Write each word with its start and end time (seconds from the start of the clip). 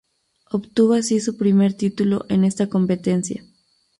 Obtuvo 0.49 0.95
así 0.95 1.19
su 1.19 1.37
primer 1.37 1.75
título 1.75 2.25
en 2.27 2.43
esta 2.43 2.67
competencia. 2.69 3.43